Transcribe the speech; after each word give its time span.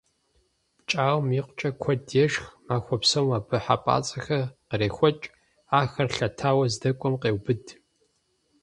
ПкӀауэм 0.77 1.27
икъукӀэ 1.39 1.69
куэд 1.81 2.01
ешх, 2.23 2.45
махуэ 2.67 2.95
псом 3.01 3.27
абы 3.37 3.57
хьэпӀацӀэхэр 3.65 4.43
кърехуэкӀ, 4.69 5.31
ахэр 5.79 6.09
лъэтауэ 6.15 6.65
здэкӀуэм 6.73 7.15
къеубыд. 7.21 7.63